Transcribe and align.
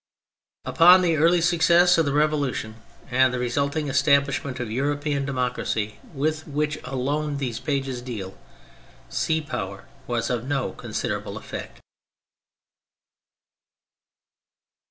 Upon 0.65 1.03
the 1.03 1.17
early 1.17 1.41
success 1.41 1.99
of 1.99 2.05
the 2.07 2.11
Revolution 2.11 2.77
and 3.11 3.31
the 3.31 3.37
resulting 3.37 3.87
establishment 3.87 4.59
of 4.59 4.71
European 4.71 5.25
democracy, 5.25 5.99
with 6.11 6.47
which 6.47 6.79
alone 6.83 7.37
these 7.37 7.59
pages 7.59 8.01
deal, 8.01 8.35
sea 9.09 9.41
power 9.41 9.85
was 10.07 10.31
of 10.31 10.43
no 10.47 10.71
considerable 10.73 11.37
effect. 11.37 11.81